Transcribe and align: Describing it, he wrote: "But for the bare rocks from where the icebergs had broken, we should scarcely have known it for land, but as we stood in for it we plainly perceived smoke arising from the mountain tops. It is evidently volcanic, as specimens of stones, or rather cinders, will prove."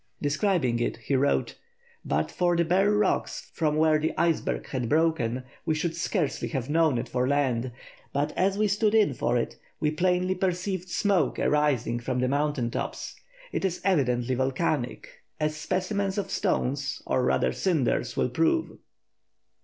Describing 0.19 0.79
it, 0.79 0.97
he 0.97 1.15
wrote: 1.15 1.59
"But 2.03 2.31
for 2.31 2.55
the 2.57 2.65
bare 2.65 2.89
rocks 2.91 3.51
from 3.53 3.75
where 3.75 3.99
the 3.99 4.17
icebergs 4.17 4.71
had 4.71 4.89
broken, 4.89 5.43
we 5.63 5.75
should 5.75 5.95
scarcely 5.95 6.47
have 6.47 6.71
known 6.71 6.97
it 6.97 7.07
for 7.07 7.27
land, 7.27 7.71
but 8.11 8.31
as 8.35 8.57
we 8.57 8.67
stood 8.67 8.95
in 8.95 9.13
for 9.13 9.37
it 9.37 9.57
we 9.79 9.91
plainly 9.91 10.33
perceived 10.33 10.89
smoke 10.89 11.37
arising 11.37 11.99
from 11.99 12.17
the 12.19 12.27
mountain 12.27 12.71
tops. 12.71 13.15
It 13.51 13.63
is 13.63 13.79
evidently 13.83 14.33
volcanic, 14.33 15.21
as 15.39 15.55
specimens 15.55 16.17
of 16.17 16.31
stones, 16.31 17.03
or 17.05 17.23
rather 17.23 17.51
cinders, 17.51 18.17
will 18.17 18.29
prove." 18.29 18.79